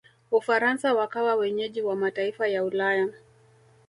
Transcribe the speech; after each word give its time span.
ufaransa 0.31 0.93
wakawa 0.93 1.35
wenyeji 1.35 1.81
wa 1.81 1.95
mataifa 1.95 2.47
ya 2.47 2.63
ulaya 2.63 3.07